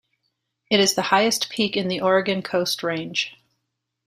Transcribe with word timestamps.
It 0.71 0.79
is 0.79 0.95
the 0.95 1.03
highest 1.13 1.51
peak 1.51 1.77
in 1.77 1.87
the 1.87 2.01
Oregon 2.01 2.41
Coast 2.41 2.81
Range. 2.81 3.31